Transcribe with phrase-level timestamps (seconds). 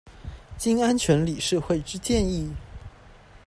[0.57, 2.49] 經安全理事會之建議